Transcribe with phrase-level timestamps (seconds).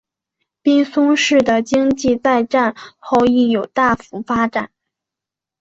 [0.63, 4.71] 滨松市的经济在战后亦有大幅发展。